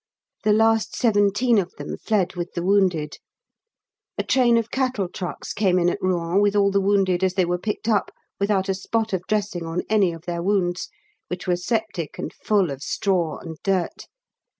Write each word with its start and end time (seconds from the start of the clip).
The 0.43 0.51
last 0.51 0.95
seventeen 0.95 1.59
of 1.59 1.75
them 1.77 1.95
fled 1.95 2.33
with 2.35 2.53
the 2.55 2.63
wounded. 2.63 3.19
A 4.17 4.23
train 4.23 4.57
of 4.57 4.71
cattle 4.71 5.07
trucks 5.07 5.53
came 5.53 5.77
in 5.77 5.89
at 5.89 6.01
Rouen 6.01 6.41
with 6.41 6.55
all 6.55 6.71
the 6.71 6.81
wounded 6.81 7.23
as 7.23 7.35
they 7.35 7.45
were 7.45 7.59
picked 7.59 7.87
up 7.87 8.09
without 8.39 8.67
a 8.67 8.73
spot 8.73 9.13
of 9.13 9.21
dressing 9.27 9.63
on 9.63 9.83
any 9.91 10.11
of 10.11 10.23
their 10.25 10.41
wounds, 10.41 10.89
which 11.27 11.45
were 11.45 11.55
septic 11.55 12.17
and 12.17 12.33
full 12.33 12.71
of 12.71 12.81
straw 12.81 13.37
and 13.37 13.57
dirt. 13.63 14.07